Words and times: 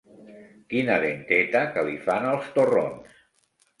Quina 0.73 0.95
denteta 1.03 1.63
que 1.75 1.85
li 1.91 2.01
fan 2.07 2.27
els 2.31 2.49
torrons! 2.57 3.25